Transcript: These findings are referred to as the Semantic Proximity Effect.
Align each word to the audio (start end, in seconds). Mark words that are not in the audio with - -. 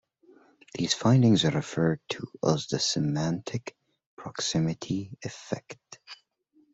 These 0.73 0.95
findings 0.95 1.45
are 1.45 1.51
referred 1.51 1.99
to 2.09 2.25
as 2.43 2.65
the 2.65 2.79
Semantic 2.79 3.75
Proximity 4.15 5.15
Effect. 5.21 5.99